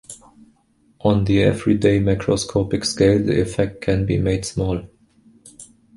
On 1.01 1.25
the 1.25 1.43
everyday 1.43 1.99
macroscopic 1.99 2.83
scale 2.85 3.19
the 3.23 3.39
effect 3.39 3.81
can 3.81 4.03
be 4.03 4.17
made 4.17 4.45
small. 4.47 4.87